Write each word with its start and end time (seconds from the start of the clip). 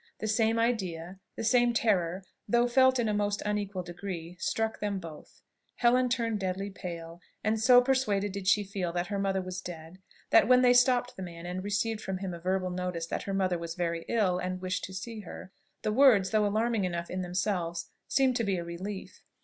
The 0.17 0.25
same 0.27 0.57
idea, 0.57 1.19
the 1.35 1.43
same 1.43 1.75
terror, 1.75 2.23
though 2.47 2.67
felt 2.67 2.97
in 2.97 3.07
a 3.07 3.13
most 3.13 3.43
unequal 3.45 3.83
degree, 3.83 4.35
struck 4.39 4.79
them 4.79 4.97
both. 4.97 5.43
Helen 5.75 6.09
turned 6.09 6.39
deadly 6.39 6.71
pale; 6.71 7.21
and 7.43 7.61
so 7.61 7.81
persuaded 7.83 8.31
did 8.31 8.47
she 8.47 8.63
feel 8.63 8.91
that 8.93 9.09
her 9.13 9.19
mother 9.19 9.43
was 9.43 9.61
dead, 9.61 9.99
that 10.31 10.47
when 10.47 10.63
they 10.63 10.73
stopped 10.73 11.15
the 11.15 11.21
man 11.21 11.45
and 11.45 11.63
received 11.63 12.01
from 12.01 12.17
him 12.17 12.33
a 12.33 12.39
verbal 12.39 12.71
notice 12.71 13.05
that 13.05 13.21
her 13.29 13.33
mother 13.35 13.59
was 13.59 13.75
very 13.75 14.03
ill 14.09 14.39
and 14.39 14.59
wished 14.59 14.83
to 14.85 14.93
see 14.95 15.19
her, 15.19 15.51
the 15.83 15.93
words, 15.93 16.31
though 16.31 16.47
alarming 16.47 16.83
enough 16.83 17.11
in 17.11 17.21
themselves, 17.21 17.91
seemed 18.07 18.35
to 18.37 18.43
be 18.43 18.57
a 18.57 18.63
relief. 18.63 19.21